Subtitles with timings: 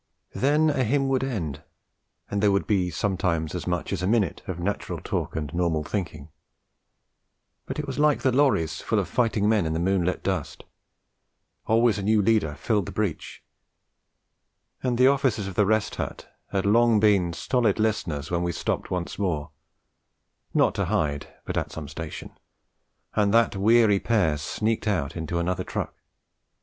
[0.33, 1.61] Then a hymn would end,
[2.31, 5.83] and there would be sometimes as much as a minute of natural talk and normal
[5.83, 6.29] thinking.
[7.67, 10.63] But it was like the lorries full of fighting men in the moonlit dust;
[11.67, 13.43] always a new leader filled the breach;
[14.81, 18.89] and the officers of the Rest Hut had long been stolid listeners when we stopped
[18.89, 19.51] once more,
[20.51, 22.35] not to hide, but at some station,
[23.13, 25.93] and that weary pair sneaked out into another truck.